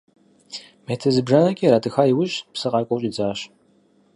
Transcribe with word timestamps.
Метр 0.87 1.07
зыбжанэкӏэ 1.15 1.65
иратӏыха 1.67 2.03
иужь, 2.11 2.35
псы 2.53 2.67
къакӏуэу 2.71 3.01
щӏидзащ. 3.01 3.39